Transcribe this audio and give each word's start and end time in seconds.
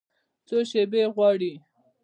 څو 0.47 0.57
شیبې 0.69 1.01
غواړي 1.15 1.53